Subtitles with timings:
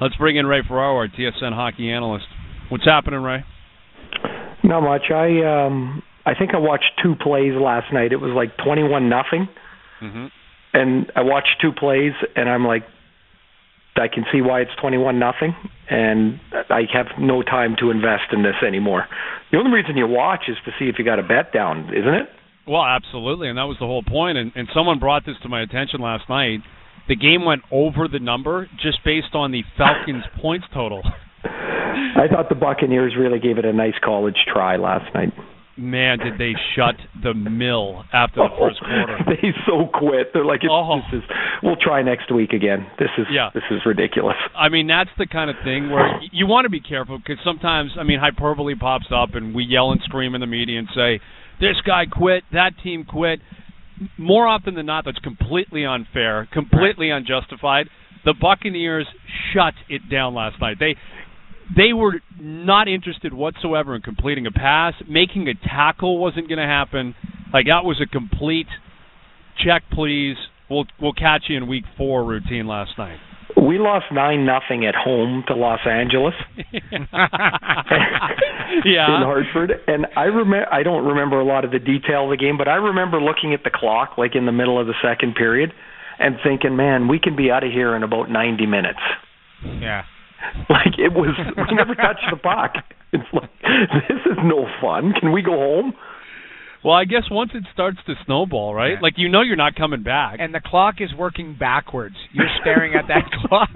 [0.00, 2.24] Let's bring in Ray Ferraro, our TSN hockey analyst.
[2.70, 3.44] What's happening, Ray?
[4.64, 5.10] Not much.
[5.10, 8.12] I um I think I watched two plays last night.
[8.12, 9.48] It was like twenty-one nothing,
[10.00, 10.26] mm-hmm.
[10.72, 12.82] and I watched two plays, and I'm like,
[13.96, 15.54] I can see why it's twenty-one nothing,
[15.90, 16.40] and
[16.70, 19.06] I have no time to invest in this anymore.
[19.52, 22.14] The only reason you watch is to see if you got a bet down, isn't
[22.14, 22.28] it?
[22.66, 24.38] Well, absolutely, and that was the whole point.
[24.38, 26.60] And, and someone brought this to my attention last night.
[27.10, 31.02] The game went over the number just based on the Falcons' points total.
[31.42, 35.32] I thought the Buccaneers really gave it a nice college try last night.
[35.76, 39.18] Man, did they shut the mill after the oh, first quarter?
[39.26, 40.30] they so quit.
[40.32, 41.00] They're like, oh.
[41.10, 41.28] "This is
[41.64, 42.86] we'll try next week again.
[43.00, 43.50] This is yeah.
[43.54, 46.80] this is ridiculous." I mean, that's the kind of thing where you want to be
[46.80, 50.46] careful because sometimes, I mean, hyperbole pops up and we yell and scream in the
[50.46, 51.18] media and say,
[51.58, 53.40] "This guy quit, that team quit."
[54.16, 57.88] More often than not, that's completely unfair, completely unjustified.
[58.24, 59.06] The Buccaneers
[59.52, 60.76] shut it down last night.
[60.78, 60.96] They
[61.74, 64.94] they were not interested whatsoever in completing a pass.
[65.08, 67.14] Making a tackle wasn't going to happen.
[67.52, 68.66] Like that was a complete
[69.64, 70.36] check, please.
[70.68, 73.18] We'll we'll catch you in week four routine last night.
[73.60, 76.34] We lost nine nothing at home to Los Angeles.
[78.84, 79.16] yeah.
[79.16, 82.36] In Hartford, and I remember I don't remember a lot of the detail of the
[82.36, 85.34] game, but I remember looking at the clock like in the middle of the second
[85.34, 85.72] period
[86.18, 89.00] and thinking, "Man, we can be out of here in about 90 minutes."
[89.62, 90.04] Yeah.
[90.70, 92.72] Like it was, we never touched the puck.
[93.12, 93.50] It's like
[94.08, 95.12] this is no fun.
[95.12, 95.92] Can we go home?
[96.84, 98.92] Well, I guess once it starts to snowball, right?
[98.92, 99.00] Yeah.
[99.02, 100.36] Like you know you're not coming back.
[100.40, 102.16] And the clock is working backwards.
[102.32, 103.68] You're staring at that clock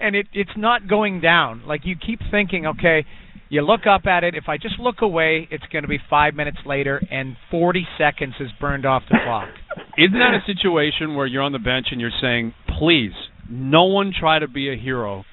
[0.00, 1.62] and it it's not going down.
[1.66, 3.04] Like you keep thinking, okay,
[3.48, 6.34] you look up at it, if I just look away, it's going to be 5
[6.34, 9.48] minutes later and 40 seconds is burned off the clock.
[9.98, 13.12] Isn't that a situation where you're on the bench and you're saying, "Please,
[13.48, 15.24] no one try to be a hero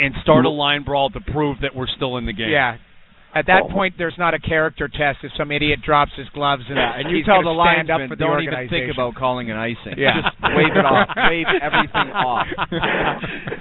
[0.00, 2.78] and start a line brawl to prove that we're still in the game." Yeah.
[3.34, 3.68] At that Oh.
[3.68, 7.10] point, there's not a character test if some idiot drops his gloves and, Yeah, and
[7.10, 9.56] you he's tell the stand up linesman, for the don't even think about calling an
[9.56, 9.94] icing.
[9.96, 10.20] Yeah.
[10.20, 11.08] Just wave it off.
[11.30, 12.46] Wave everything off.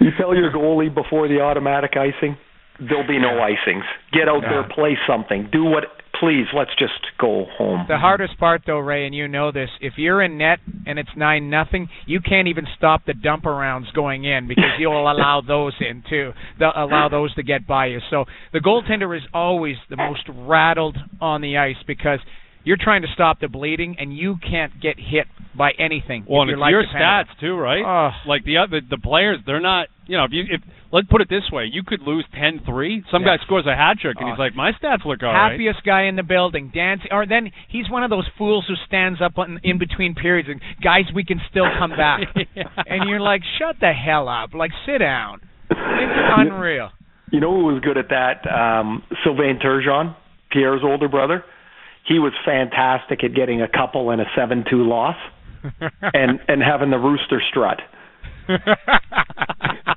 [0.01, 2.35] You tell your goalie before the automatic icing,
[2.79, 3.83] there'll be no icings.
[4.11, 5.47] Get out there, play something.
[5.51, 5.85] Do what
[6.21, 7.85] please, let's just go home.
[7.87, 11.09] The hardest part, though, Ray, and you know this, if you're in net and it's
[11.17, 15.73] nine nothing, you can't even stop the dump arounds going in because you'll allow those
[15.79, 16.31] in too.
[16.59, 17.99] They'll allow those to get by you.
[18.11, 22.19] So the goaltender is always the most rattled on the ice because
[22.63, 25.27] you're trying to stop the bleeding and you can't get hit
[25.57, 26.25] by anything.
[26.29, 27.83] Well, if and your it's your depends stats too, right?
[27.83, 28.27] on it.
[28.29, 29.87] like the other the players, they're not.
[30.07, 30.61] You know, if you if
[30.91, 33.03] let's put it this way, you could lose 10-3.
[33.11, 33.37] Some Yeah.
[33.37, 35.51] guy scores a hat trick and he's like, my stats look all right.
[35.51, 37.07] happiest guy in the building, dancing.
[37.11, 40.59] Or then he's one of those fools who stands up on, in between periods and
[40.83, 42.21] guys, we can still come back.
[42.55, 42.63] Yeah.
[42.85, 45.39] And you're like, shut the hell up, like sit down.
[45.69, 45.79] It's
[46.37, 46.89] unreal.
[47.31, 48.43] You know who was good at that?
[48.51, 50.13] Um, Sylvain Turgeon,
[50.51, 51.45] Pierre's older brother.
[52.07, 55.15] He was fantastic at getting a couple in a seven-two loss
[56.13, 57.79] and and having the rooster strut.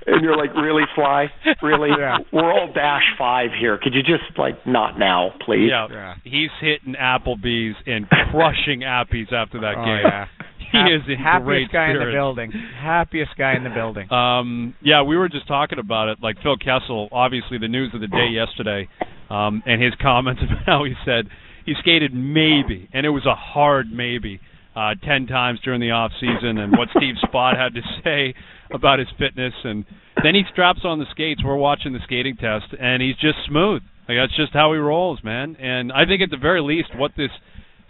[0.07, 1.27] And you're like, really, Fly?
[1.63, 1.89] Really?
[1.99, 2.19] Yeah.
[2.33, 3.79] We're all dash five here.
[3.83, 5.71] Could you just like not now, please?
[5.71, 5.87] Yeah.
[5.91, 6.15] Yeah.
[6.25, 10.03] he's hitting Applebee's and crushing Appies after that Oh, game.
[10.05, 10.27] yeah.
[10.75, 12.51] He Hap- is in happiest great guy in the building.
[12.51, 14.11] Happiest guy in the building.
[14.13, 16.19] Um, yeah, we were just talking about it.
[16.21, 18.89] Like Phil Kessel, obviously the news of the day yesterday,
[19.31, 21.27] um, and his comments about how he said
[21.65, 24.41] he skated maybe, and it was a hard maybe,
[24.77, 28.35] uh, ten times during the off season, and what Steve Spott had to say
[28.73, 29.85] about his fitness, and
[30.23, 31.43] then he straps on the skates.
[31.45, 33.83] We're watching the skating test, and he's just smooth.
[34.09, 35.57] Like that's just how he rolls, man.
[35.57, 37.31] And I think at the very least, what this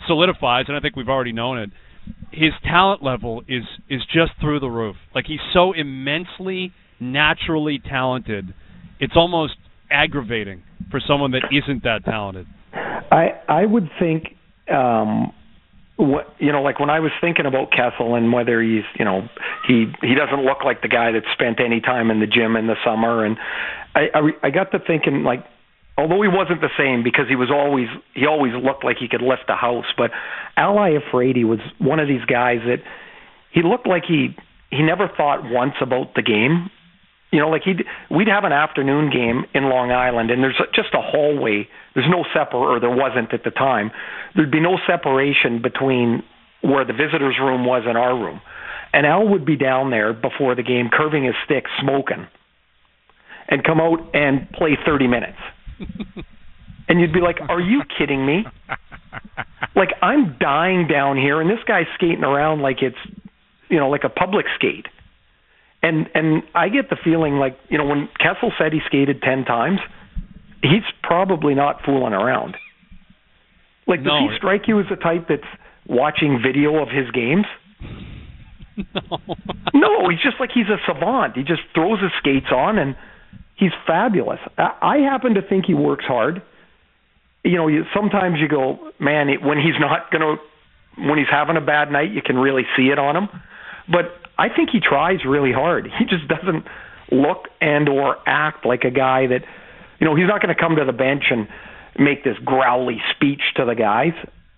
[0.07, 1.71] solidifies, and I think we've already known it,
[2.31, 4.97] his talent level is is just through the roof.
[5.15, 8.53] Like he's so immensely naturally talented.
[9.01, 9.55] It's almost
[9.91, 12.47] aggravating for someone that isn't that talented.
[13.11, 14.35] I I would think
[14.71, 15.33] um
[15.97, 19.29] what you know like when I was thinking about Kessel and whether he's you know
[19.67, 22.67] he he doesn't look like the guy that spent any time in the gym in
[22.67, 23.25] the summer.
[23.25, 23.37] And
[23.95, 25.45] I I, I got to thinking like
[25.97, 29.23] although he wasn't the same because he was always he always looked like he could
[29.23, 30.11] lift a house but
[30.57, 32.83] Al Iafrate was one of these guys that
[33.53, 34.37] he looked like he
[34.71, 36.71] he never thought once about the game
[37.35, 37.83] you know, like he'd
[38.15, 41.67] we'd have an afternoon game in Long Island, and there's just a hallway.
[41.93, 43.91] There's no separ, or there wasn't at the time.
[44.37, 46.23] There'd be no separation between
[46.63, 48.41] where the visitors' room was and our room.
[48.93, 52.29] And Al would be down there before the game, curving his stick, smoking,
[53.49, 55.39] and come out and play 30 minutes.
[56.89, 58.47] and you'd be like, "Are you kidding me?"
[59.77, 62.97] Like I'm dying down here, and this guy's skating around like it's,
[63.69, 64.87] you know, like a public skate
[65.85, 69.45] And and I get the feeling like you know when Kessel said he skated ten
[69.45, 69.81] times,
[70.63, 72.57] he's probably not fooling around.
[73.87, 74.29] Like does No.
[74.31, 75.43] he strike you as the type that's
[75.87, 77.45] watching video of his games?
[78.77, 79.19] no.
[79.75, 81.37] No, he's just like he's a savant.
[81.37, 82.97] He just throws his skates on and
[83.57, 84.39] he's fabulous.
[84.57, 86.43] I, I happen to think he works hard.
[87.43, 91.29] You know, you, sometimes you go, man, it, when he's not going to, when he's
[91.31, 93.29] having a bad night, you can really see it on him.
[93.91, 94.07] But
[94.39, 95.87] I think he tries really hard.
[95.99, 96.65] He just doesn't
[97.11, 99.43] look and or act like a guy that,
[100.01, 101.49] you know, he's not going to come to the bench and
[101.99, 104.13] make this growly speech to the guys.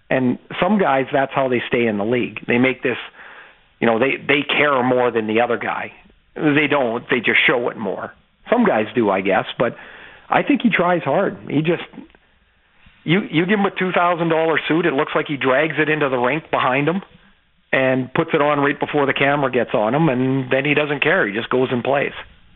[0.08, 2.40] And some guys, that's how they stay in the league.
[2.46, 2.96] They make this
[3.81, 5.93] you know they they care more than the other guy
[6.34, 8.12] they don't they just show it more
[8.50, 9.76] some guys do i guess but
[10.28, 11.84] i think he tries hard he just
[13.05, 15.88] you you give him a two thousand dollar suit it looks like he drags it
[15.88, 17.02] into the rink behind him
[17.73, 21.03] and puts it on right before the camera gets on him and then he doesn't
[21.03, 22.13] care he just goes and plays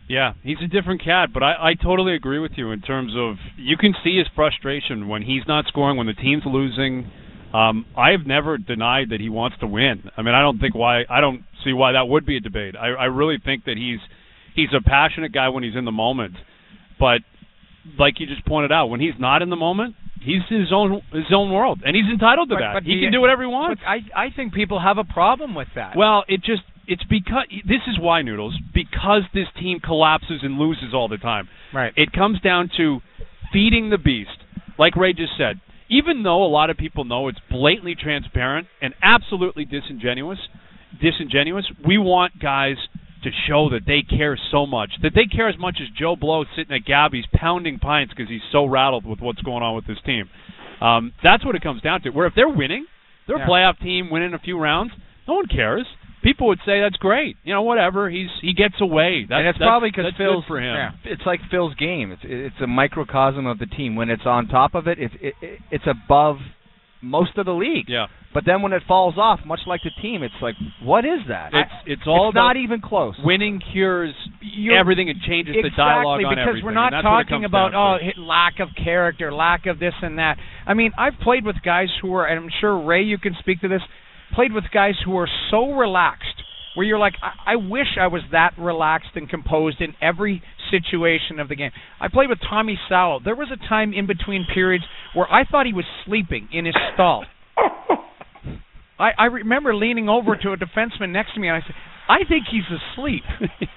[0.07, 3.35] Yeah, he's a different cat, but I, I totally agree with you in terms of
[3.57, 7.09] you can see his frustration when he's not scoring, when the team's losing.
[7.53, 10.09] Um, I have never denied that he wants to win.
[10.17, 12.75] I mean, I don't think why I don't see why that would be a debate.
[12.75, 13.99] I, I really think that he's
[14.55, 16.35] he's a passionate guy when he's in the moment,
[16.99, 17.19] but
[17.97, 21.31] like you just pointed out, when he's not in the moment, he's his own his
[21.33, 22.73] own world, and he's entitled to But- that.
[22.73, 23.81] but he the- can do whatever he wants.
[23.81, 25.95] But I I think people have a problem with that.
[25.95, 30.93] Well, it just it's because this is why noodles because this team collapses and loses
[30.93, 31.47] all the time.
[31.73, 31.93] right.
[31.95, 33.01] It comes down to
[33.53, 34.37] feeding the beast,
[34.77, 35.59] like Ray just said.
[35.89, 40.39] Even though a lot of people know it's blatantly transparent and absolutely disingenuous,
[41.01, 42.77] disingenuous, we want guys
[43.23, 46.43] to show that they care so much, that they care as much as Joe Blow
[46.55, 49.99] sitting at Gabby's pounding pints because he's so rattled with what's going on with this
[50.05, 50.29] team.
[50.81, 52.09] Um, that's what it comes down to.
[52.09, 52.85] Where if they're winning,
[53.27, 53.45] they're Yeah.
[53.45, 54.91] a playoff team winning a few rounds,
[55.27, 55.85] no one cares.
[56.23, 57.37] People would say that's great.
[57.43, 58.07] You know, whatever.
[58.09, 59.25] He's he gets away.
[59.27, 60.75] That's, and it's that's- probably because Phil's good for him.
[60.75, 60.91] yeah.
[61.03, 62.11] It's like Phil's game.
[62.11, 63.95] It's it's a microcosm of the team.
[63.95, 66.37] When it's on top of it, it, it, it it's above
[67.01, 67.85] most of the league.
[67.87, 68.07] Yeah.
[68.33, 71.49] But then when it falls off, much like the team, it's like, what is that?
[71.53, 73.15] It's it's all it's not even close.
[73.23, 76.65] winning cures You're- everything and changes exactly, the dialogue on because everything.
[76.65, 79.93] we're not and that's what it talking about oh lack of character, lack of this
[80.01, 80.37] and that.
[80.65, 83.61] I mean, I've played with guys who are, and I'm sure Ray, you can speak
[83.61, 83.81] to this.
[84.33, 86.41] Played with guys who are so relaxed,
[86.75, 91.39] where you're like, I, I wish I was that relaxed and composed in every situation
[91.39, 91.71] of the game.
[91.99, 93.19] I played with Tommy Salo.
[93.23, 96.75] There was a time in between periods where I thought he was sleeping in his
[96.93, 97.25] stall.
[98.99, 101.75] I, I remember leaning over to a defenseman next to me and I said,
[102.07, 103.23] I think he's asleep.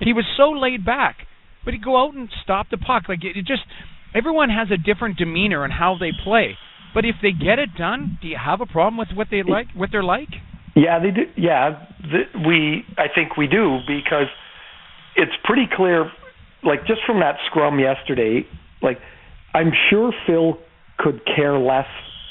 [0.01, 1.17] he was so laid back.
[1.65, 3.05] But he'd go out and stop the puck.
[3.09, 3.63] Like it, it just
[4.15, 6.59] everyone has a different demeanor and how they play.
[6.95, 9.67] But if they get it done, do you have a problem with what they like
[9.75, 10.29] what they're like?
[10.77, 11.23] Yeah, they do.
[11.37, 12.85] Yeah, th we.
[12.99, 14.29] I think we do because
[15.17, 16.11] it's pretty clear.
[16.65, 18.47] Like just from that scrum yesterday,
[18.83, 18.99] like
[19.55, 20.59] I'm sure Phil
[20.99, 21.89] could care less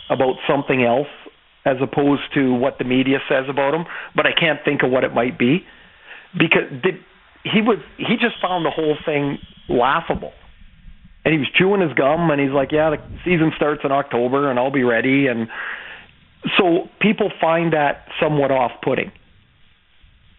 [0.09, 1.07] about something else
[1.65, 3.85] as opposed to what the media says about him.
[4.15, 5.65] But I can't think of what it might be
[6.37, 6.95] because did
[7.43, 9.37] he was he just found the whole thing
[9.69, 10.33] laughable.
[11.25, 14.49] And he was chewing his gum, and he's like, "Yeah, the season starts in October,
[14.49, 15.47] and I'll be ready." And
[16.57, 19.11] so people find that somewhat off-putting.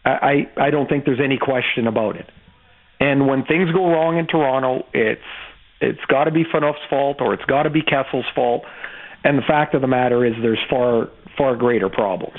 [0.05, 2.29] I, I I don't think there's any question about it.
[3.00, 5.20] And when things go wrong in Toronto, it's
[5.81, 8.63] it's got to be Phaneuf's fault or it's got to be Kessel's fault.
[9.24, 12.39] And the fact of the matter is, there's far far greater problems.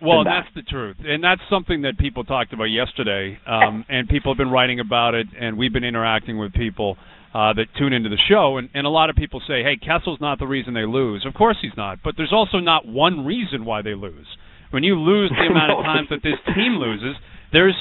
[0.00, 4.08] Well, than that's the truth, and that's something that people talked about yesterday, um, and
[4.08, 6.96] people have been writing about it, and we've been interacting with people
[7.32, 10.20] uh, that tune into the show, and, and a lot of people say, "Hey, Kessel's
[10.20, 13.64] not the reason they lose." Of course, he's not, but there's also not one reason
[13.64, 14.26] why they lose.
[14.70, 17.14] When you lose the amount of times that this team loses,
[17.52, 17.76] there's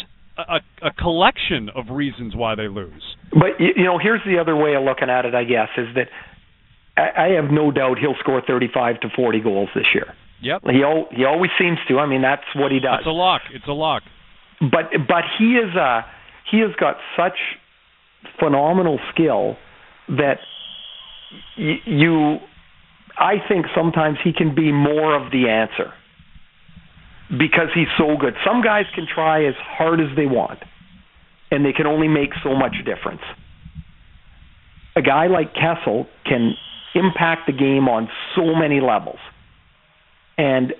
[0.49, 3.03] a, a collection of reasons why they lose.
[3.31, 5.33] But you, know, here's the other way of looking at it.
[5.35, 6.07] I guess is that
[6.97, 10.13] I, I have no doubt he'll score 35 to 40 goals this year.
[10.41, 11.99] Yep, He al- he always seems to.
[11.99, 12.99] I mean, that's what he does.
[12.99, 13.41] it's a lock.
[13.53, 14.03] It's a lock.
[14.59, 16.01] but but he is uh
[16.49, 17.37] he has got such
[18.39, 19.55] phenomenal skill
[20.09, 20.39] that
[21.57, 22.37] y- you
[23.17, 25.93] I think sometimes he can be more of the answer
[27.31, 28.33] because he's so good.
[28.45, 30.59] Some guys can try as hard as they want
[31.49, 33.21] and they can only make so much difference.
[34.95, 36.55] A guy like Kessel can
[36.95, 39.19] impact the game on so many levels.
[40.37, 40.73] And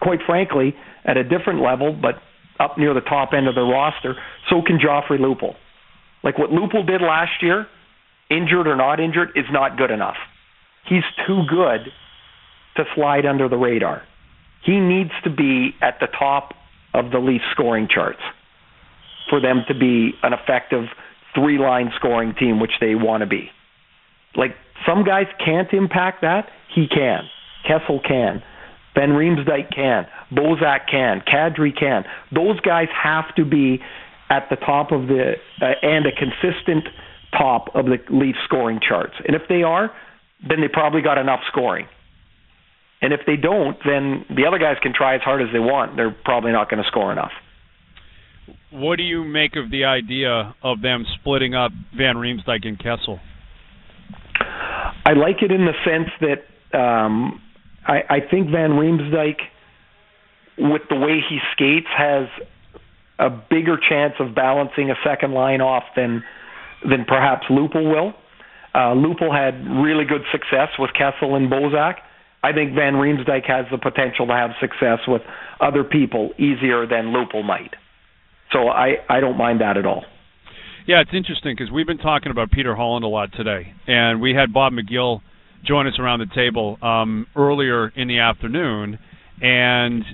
[0.00, 2.16] quite frankly, at a different level, but
[2.58, 4.14] up near the top end of the roster,
[4.48, 5.54] so can Joffrey Lupul.
[6.22, 7.66] Like what Lupul did last year,
[8.30, 10.16] injured or not injured, is not good enough.
[10.88, 11.92] He's too good
[12.76, 14.02] to slide under the radar.
[14.64, 16.54] He needs to be at the top
[16.94, 18.20] of the Leafs scoring charts
[19.28, 20.84] for them to be an effective
[21.34, 23.50] three line scoring team, which they want to be.
[24.36, 24.54] Like
[24.86, 27.28] some guys can't impact that, he can.
[27.66, 28.42] Kessel can.
[28.94, 30.06] Van Riemsdyk can.
[30.32, 31.22] Bozak can.
[31.22, 32.04] Kadri can.
[32.34, 33.80] Those guys have to be
[34.28, 36.88] at the top of the uh, and a consistent
[37.36, 39.14] top of the Leaf scoring charts.
[39.26, 39.90] And if they are,
[40.46, 41.86] then they probably got enough scoring.
[43.02, 45.96] And if they don't, then the other guys can try as hard as they want.
[45.96, 47.32] They're probably not going to score enough.
[48.70, 53.20] What do you make of the idea of them splitting up Van Riemsdyk and Kessel?
[55.04, 57.42] I like it in the sense that um,
[57.86, 59.36] I, I think Van Riemsdyk,
[60.58, 62.28] with the way he skates, has
[63.18, 66.22] a bigger chance of balancing a second line off than
[66.88, 68.14] than perhaps Lupul will.
[68.74, 71.96] Uh, Lupul had really good success with Kessel and Bozak.
[72.42, 75.22] I think Van Riemsdyk has the potential to have success with
[75.60, 77.74] other people easier than Lupul might.
[78.52, 80.04] So I I don't mind that at all.
[80.86, 84.34] Yeah, it's interesting because we've been talking about Peter Holland a lot today, and we
[84.34, 85.20] had Bob McGill
[85.64, 88.98] join us around the table um, earlier in the afternoon,
[89.40, 90.04] and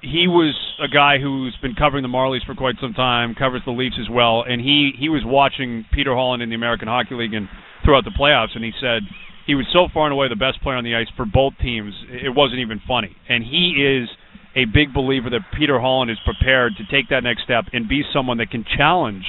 [0.00, 3.72] he was a guy who's been covering the Marlies for quite some time, covers the
[3.72, 7.34] Leafs as well, and he he was watching Peter Holland in the American Hockey League
[7.34, 7.48] and
[7.84, 9.02] throughout the playoffs, and he said
[9.46, 11.94] he was so far and away the best player on the ice for both teams.
[12.10, 14.08] It wasn't even funny, and he is
[14.56, 18.02] a big believer that Peter Holland is prepared to take that next step and be
[18.12, 19.24] someone that can challenge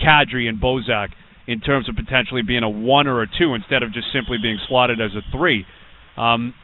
[0.00, 1.08] Kadri and Bozak
[1.46, 4.58] in terms of potentially being a one or a two instead of just simply being
[4.68, 5.66] slotted as a three.
[6.16, 6.54] Um,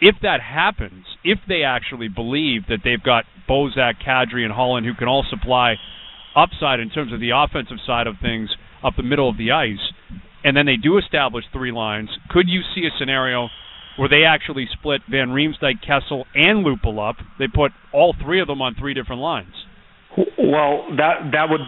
[0.00, 4.94] if that happens, if they actually believe that they've got Bozak, Kadri, and Holland who
[4.94, 5.74] can all supply
[6.36, 8.50] upside in terms of the offensive side of things
[8.82, 9.92] up the middle of the ice,
[10.44, 13.48] and then they do establish three lines, could you see a scenario
[13.96, 17.16] where they actually split Van Riemsdyk, Kessel, and Lupul up?
[17.38, 19.52] They put all three of them on three different lines.
[20.16, 21.60] Well, that that would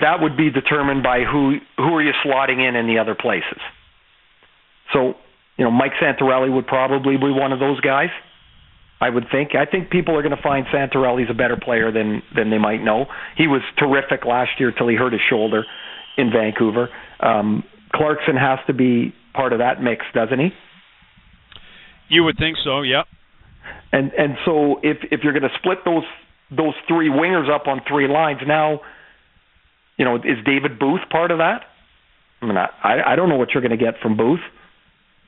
[0.00, 3.60] that would be determined by who who are you slotting in in the other places.
[4.92, 5.14] So,
[5.56, 8.10] you know, Mike Santorelli would probably be one of those guys.
[9.00, 9.50] I would think.
[9.54, 12.82] I think people are going to find Santorelli's a better player than than they might
[12.82, 13.06] know.
[13.36, 15.64] He was terrific last year till he hurt his shoulder
[16.16, 16.88] in Vancouver.
[17.20, 17.62] Um,
[17.96, 20.50] Clarkson has to be part of that mix, doesn't he?
[22.08, 22.82] You would think so.
[22.82, 23.02] yeah.
[23.92, 26.04] And and so if if you're going to split those
[26.50, 28.80] those three wingers up on three lines now
[29.96, 31.62] you know, is David Booth part of that?
[32.42, 34.40] I mean, I I don't know what you're going to get from Booth,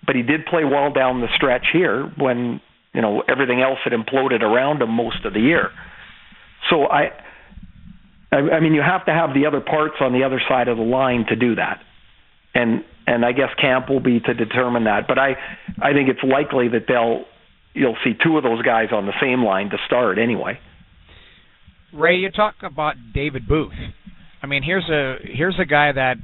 [0.06, 2.60] but he did play well down the stretch here when
[2.92, 5.70] you know everything else had imploded around him most of the year.
[6.70, 7.10] So I,
[8.30, 10.76] I, I mean, you have to have the other parts on the other side of
[10.76, 11.80] the line to do that,
[12.54, 15.08] and and I guess camp will be to determine that.
[15.08, 15.30] But I,
[15.80, 17.24] I think it's likely that they'll
[17.72, 20.58] you'll see two of those guys on the same line to start anyway.
[21.92, 23.72] Ray, you talk about David Booth.
[24.42, 26.16] I mean, here's a here's a guy that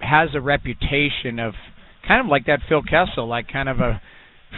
[0.00, 1.54] has a reputation of
[2.06, 4.00] kind of like that Phil Kessel, like kind of a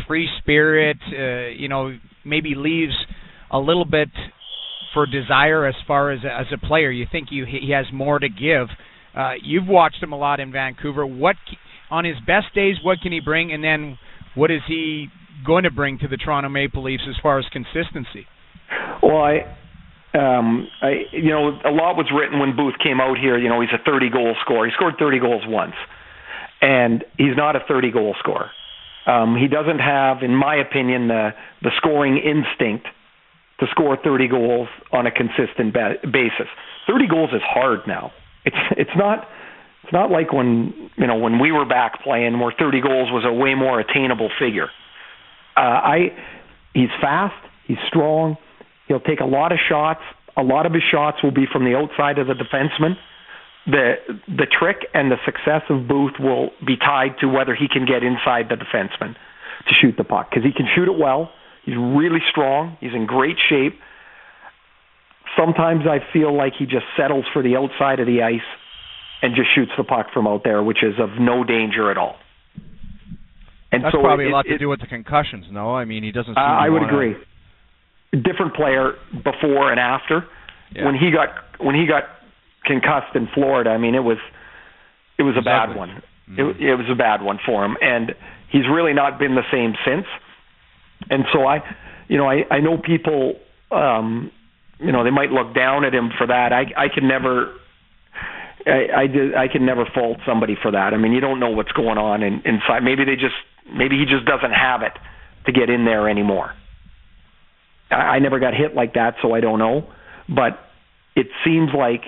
[0.09, 0.99] free spirit.
[1.06, 2.94] Uh, you know, maybe leaves
[3.50, 4.09] a little bit
[4.94, 6.90] for desire as far as as a player.
[6.90, 8.68] You think you he has more to give.
[9.14, 11.07] Uh, you've watched him a lot in Vancouver.
[11.07, 11.37] What
[11.90, 13.99] on his best days, what can he bring, and then
[14.35, 15.09] what is he
[15.47, 18.26] going to bring to the Toronto Maple Leafs as far as consistency?
[19.02, 19.57] Well, I
[20.14, 23.38] um, I, you know, a lot was written when Booth came out here.
[23.38, 24.66] You know, he's a 30 goal scorer.
[24.66, 25.75] He scored 30 goals once,
[26.61, 28.50] and he's not a 30 goal scorer.
[29.07, 31.31] Um, he doesn't have, in my opinion, the
[31.62, 32.87] the scoring instinct
[33.61, 36.49] to score 30 goals on a consistent ba- basis.
[36.87, 38.12] 30 goals is hard now.
[38.44, 39.28] It's it's not
[39.84, 43.25] it's not like when you know when we were back playing where 30 goals was
[43.26, 44.68] a way more attainable figure.
[45.56, 45.99] Uh, I
[46.75, 47.34] he's fast,
[47.66, 48.37] he's strong
[48.92, 50.02] He'll take a lot of shots.
[50.37, 52.96] A lot of his shots will be from the outside of the defenseman.
[53.64, 53.94] The
[54.28, 58.02] the trick and the success of Booth will be tied to whether he can get
[58.02, 59.14] inside the defenseman
[59.68, 61.30] to shoot the puck because he can shoot it well.
[61.64, 62.76] He's really strong.
[62.80, 63.78] He's in great shape.
[65.36, 68.46] Sometimes I feel like he just settles for the outside of the ice
[69.22, 72.16] and just shoots the puck from out there, which is of no danger at all.
[73.70, 75.74] And That's so probably it, a lot it, to do with the concussions, no?
[75.74, 76.36] I mean, he doesn't.
[76.36, 77.16] Uh, I would agree
[78.12, 80.24] different player before and after.
[80.74, 80.86] Yeah.
[80.86, 82.04] When he got when he got
[82.64, 84.18] concussed in Florida, I mean it was
[85.18, 85.74] it was a exactly.
[85.74, 86.02] bad one.
[86.30, 86.62] Mm-hmm.
[86.62, 88.12] It, it was a bad one for him, and
[88.50, 90.06] he's really not been the same since.
[91.10, 91.58] And so I,
[92.08, 93.34] you know, I I know people,
[93.70, 94.30] um,
[94.82, 96.52] you know, they might look down at him for that.
[96.52, 97.54] I I can never.
[98.66, 100.94] I I, I can never fault somebody for that.
[100.94, 102.82] I mean, you don't know what's going on in, inside.
[102.82, 103.34] Maybe they just
[103.72, 104.92] maybe he just doesn't have it
[105.46, 106.52] to get in there anymore.
[107.90, 109.88] I, I never got hit like that, so I don't know.
[110.28, 110.58] But
[111.14, 112.02] it seems like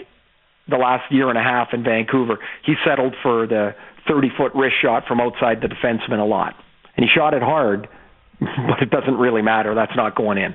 [0.68, 3.74] the last year and a half in Vancouver, he settled for the
[4.08, 6.54] 30 foot wrist shot from outside the defenseman a lot.
[6.96, 7.88] And he shot it hard,
[8.40, 9.74] but it doesn't really matter.
[9.74, 10.54] That's not going in.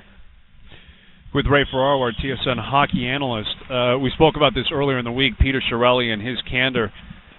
[1.31, 5.11] With Ray Ferraro, our TSN hockey analyst, uh, we spoke about this earlier in the
[5.11, 5.37] week.
[5.37, 6.91] Peter Chiarelli and his candor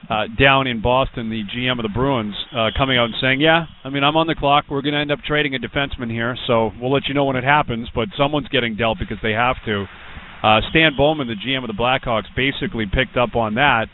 [0.08, 3.66] uh, down in Boston, the GM of the Bruins, uh, coming out and saying, "Yeah,
[3.82, 4.66] I mean, I'm on the clock.
[4.70, 7.34] We're going to end up trading a defenseman here, so we'll let you know when
[7.34, 7.88] it happens.
[7.92, 9.86] But someone's getting dealt because they have to."
[10.40, 13.86] Uh, Stan Bowman, the GM of the Blackhawks, basically picked up on that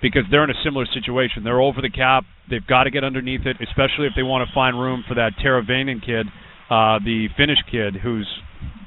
[0.00, 1.42] because they're in a similar situation.
[1.42, 2.22] They're over the cap.
[2.48, 5.32] They've got to get underneath it, especially if they want to find room for that
[5.42, 6.26] Teravainen kid,
[6.70, 8.28] uh, the Finnish kid, who's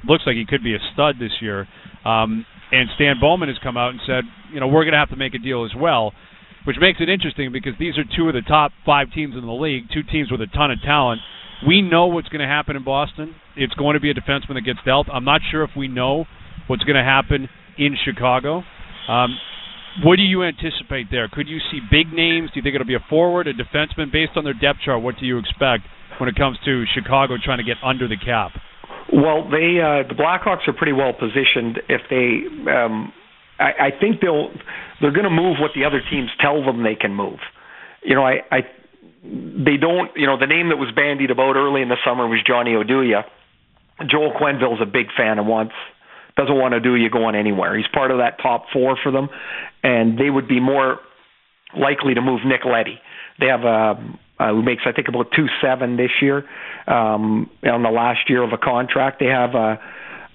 [0.06, 1.66] looks like he could be a stud this year.
[2.04, 5.10] Um, and Stan Bowman has come out and said, you know, we're going to have
[5.10, 6.12] to make a deal as well,
[6.66, 9.52] which makes it interesting because these are two of the top five teams in the
[9.52, 11.20] league, two teams with a ton of talent.
[11.66, 13.34] We know what's going to happen in Boston.
[13.56, 15.08] It's going to be a defenseman that gets dealt.
[15.12, 16.26] I'm not sure if we know
[16.66, 18.62] what's going to happen in Chicago.
[19.08, 19.38] Um,
[20.04, 21.28] what do you anticipate there?
[21.28, 22.50] Could you see big names?
[22.52, 24.12] Do you think it'll be a forward, a defenseman?
[24.12, 25.84] Based on their depth chart, what do you expect
[26.18, 28.52] when it comes to Chicago trying to get under the cap?
[29.12, 31.80] Well, they uh, the Blackhawks are pretty well positioned.
[31.88, 33.12] If they, um,
[33.58, 34.50] I, I think they'll
[35.00, 37.38] they're going to move what the other teams tell them they can move.
[38.02, 38.60] You know, I, I
[39.22, 40.10] they don't.
[40.16, 43.24] You know, the name that was bandied about early in the summer was Johnny Oduya.
[44.10, 45.74] Joel Quenneville's a big fan and wants
[46.36, 47.76] doesn't want Oduya going anywhere.
[47.76, 49.28] He's part of that top four for them,
[49.82, 50.98] and they would be more
[51.76, 53.00] likely to move Nick Leddy.
[53.40, 53.94] They have a
[54.38, 56.44] uh, who makes I think about two seven this year
[56.86, 59.18] um, on the last year of a contract.
[59.20, 59.80] They have a,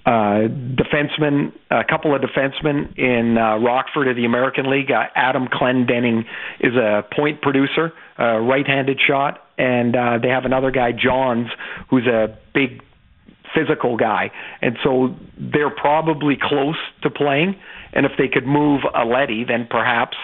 [0.04, 4.90] a defenseman, a couple of defensemen in uh, Rockford of the American League.
[4.90, 6.24] Uh, Adam Clendenning
[6.60, 11.48] is a point producer, a right-handed shot, and uh, they have another guy, Johns,
[11.88, 12.82] who's a big
[13.54, 14.30] physical guy,
[14.62, 17.54] and so they're probably close to playing.
[17.92, 20.16] And if they could move a Leddy, then perhaps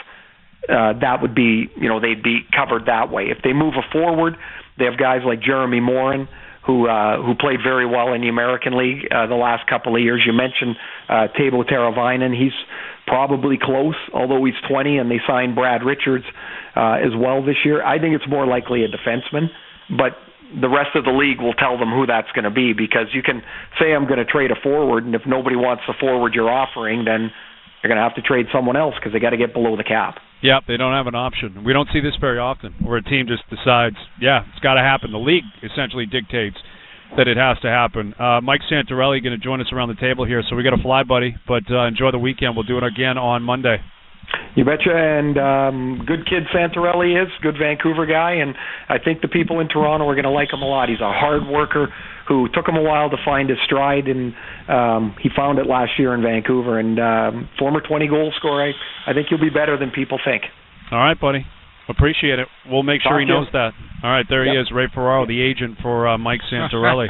[0.69, 3.25] uh, that would be, you know, they'd be covered that way.
[3.25, 4.37] If they move a forward,
[4.79, 6.29] they have guys like Jeremy Morin
[6.69, 10.03] who uh, who played very well in the American League uh, the last couple of
[10.03, 10.23] years.
[10.27, 10.77] You mentioned
[11.09, 12.37] uh, Teuvo Teravainen.
[12.37, 12.53] He's
[13.07, 16.27] probably close, although he's 20, and they signed Brad Richards
[16.77, 17.83] uh, as well this year.
[17.83, 19.49] I think it's more likely a defenseman,
[19.89, 20.13] but
[20.61, 23.23] the rest of the league will tell them who that's going to be because you
[23.23, 23.41] can
[23.81, 27.07] say I'm going to trade a forward, and if nobody wants the forward you're offering,
[27.07, 27.33] then
[27.83, 29.85] you're going to have to trade someone else because they got to get below the
[29.85, 30.21] cap.
[30.43, 31.65] Yep, they don't have an option.
[31.65, 34.81] We don't see this very often, where a team just decides, yeah, it's got to
[34.81, 35.11] happen.
[35.11, 36.57] The league essentially dictates
[37.17, 38.15] that it has to happen.
[38.19, 40.83] Uh, Mike Santorelli going to join us around the table here, so we got to
[40.83, 41.35] fly, buddy.
[41.47, 42.55] But uh, enjoy the weekend.
[42.55, 43.79] We'll do it again on Monday.
[44.55, 44.93] You betcha.
[44.93, 48.55] And um, good kid Santorelli is good Vancouver guy, and
[48.89, 50.89] I think the people in Toronto are going to like him a lot.
[50.89, 51.89] He's a hard worker
[52.29, 54.35] who took him a while to find his stride, and
[54.69, 56.79] um, he found it last year in Vancouver.
[56.79, 60.43] And um, former 20 goal scorer, I, I think he'll be better than people think.
[60.93, 61.45] All right, buddy.
[61.89, 62.49] Appreciate it.
[62.69, 63.73] We'll make sure he knows that.
[64.05, 64.53] All right, there yep.
[64.53, 67.09] he is, Ray Ferraro, the agent for uh, Mike Santorelli.